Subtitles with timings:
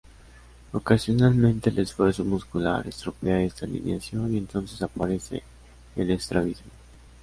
[0.73, 5.43] Ocasionalmente el esfuerzo muscular estropea esta alineación y entonces aparece
[5.95, 6.71] el estrabismo.